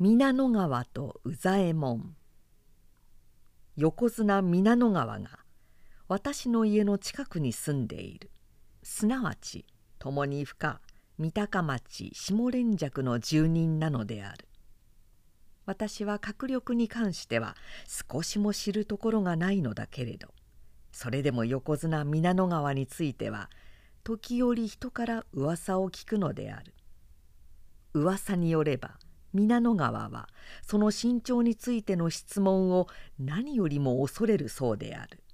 [0.00, 2.16] 皆野川と宇左衛門。
[3.76, 5.38] 横綱皆野川が
[6.08, 8.32] 私の家の近くに住んでいる。
[8.82, 9.64] すなわち
[10.00, 10.80] 共に深
[11.16, 14.48] 三鷹町下連雀の住人なのである。
[15.64, 17.54] 私は閣力に関しては
[17.86, 20.26] 少しも知るところがないのだけれど
[20.90, 23.48] それでも横綱皆野川については
[24.02, 26.74] 時折人から噂を聞くのである。
[27.92, 28.98] 噂によれば
[29.34, 30.28] 皆野川は
[30.62, 32.86] その身長についての質問を
[33.18, 35.24] 何よりも恐れるそうである。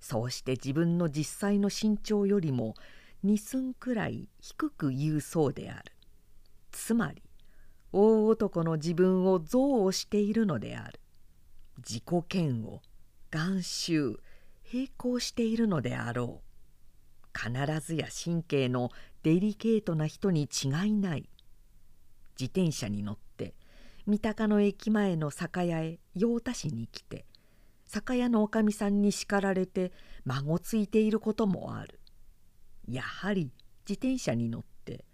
[0.00, 2.74] そうして自分の実際の身長よりも
[3.24, 5.92] 2寸くらい低く言うそうである。
[6.72, 7.22] つまり
[7.92, 11.00] 大男の自分を憎悪しているのである。
[11.78, 12.82] 自己嫌悪
[13.30, 14.20] 眼臭
[14.70, 16.52] 並行しているのであろう。
[17.34, 18.90] 必ずや神経の
[19.22, 21.30] デリケートな人に違いない。
[22.42, 23.54] 自転車に乗って
[24.04, 27.24] 三鷹の駅前の酒屋へ用田市に来て
[27.86, 29.92] 酒屋のおかみさんに叱られて
[30.24, 32.00] 孫ついていることもある。
[32.88, 33.52] やはり
[33.88, 35.04] 自転車に乗って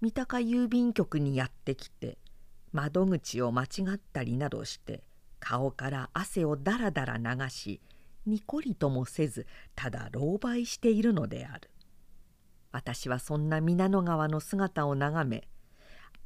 [0.00, 2.18] 三鷹郵便局にやってきて
[2.70, 5.02] 窓口を間違ったりなどして
[5.40, 7.80] 顔から汗をだらだら流し
[8.26, 11.68] にこりともせずただ狼狽しているのである。
[12.70, 15.48] 私はそんな皆野川の姿を眺め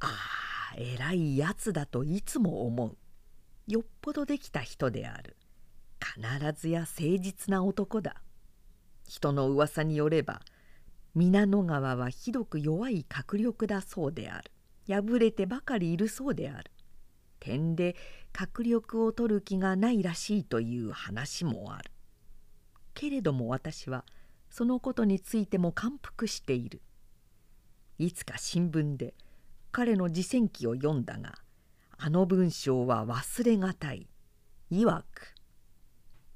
[0.01, 0.30] ああ
[0.77, 2.97] 偉いやつだといつも思う。
[3.67, 5.37] よっぽどできた人である。
[5.99, 6.19] 必
[6.59, 8.21] ずや誠実な男だ。
[9.07, 10.41] 人の噂によれば
[11.13, 14.51] 皆野川はひどく弱い迫力だそうである。
[14.87, 16.71] 破れてばかりいるそうである。
[17.39, 17.95] 点で
[18.33, 21.91] 迫力を取る気がないらしいという話もある。
[22.93, 24.05] けれども私は
[24.49, 26.81] そのことについても感服している。
[27.97, 29.13] いつか新聞で
[29.71, 31.35] 彼の自戦記を読んだが
[31.97, 34.07] あの文章は忘れがたい。
[34.71, 35.35] いわく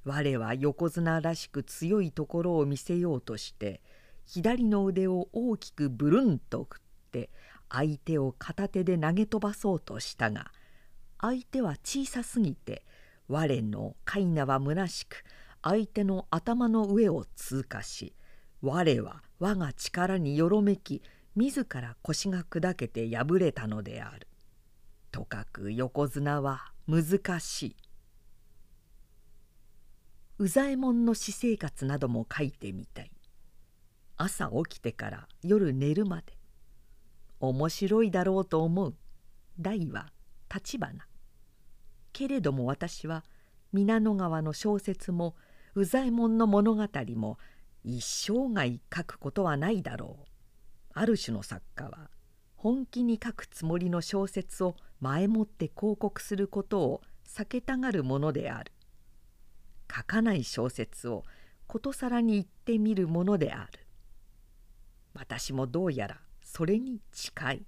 [0.04, 3.82] 我は横綱らしく強いところを見せようとして
[4.26, 6.82] 左の腕を大きくブルンと振っ
[7.12, 7.30] て
[7.70, 10.52] 相手を片手で投げ飛ばそうとしたが
[11.22, 12.84] 相手は小さすぎて
[13.30, 15.24] 我の飼名は虚しく
[15.64, 18.14] 相手の頭の上を通過し
[18.62, 21.02] 我は我が力によろめき
[21.36, 24.28] 自ら腰が砕けて破れたのである。
[25.12, 27.76] とかく横綱は難しい。
[30.38, 33.12] 宇左衛門の私生活なども書いてみたい。
[34.18, 36.38] 朝起きてから夜寝るまで
[37.40, 38.96] 面白いだろうと思う
[39.60, 40.12] 大は
[40.54, 41.06] 立花
[42.14, 43.26] けれども私は
[43.74, 45.36] 皆野川の小説も
[45.76, 47.38] 宇左衛門の物語も
[47.84, 50.35] 一生涯書くことはないだろう
[50.98, 52.10] ある種の作家は
[52.56, 58.72] 本気に書くつもりの小説を前もって広告することを避けたがるものである。
[59.94, 61.24] 書かない小説を
[61.68, 63.80] ことさらに言ってみるものである。
[65.14, 67.66] 私もどうやらそれに近い。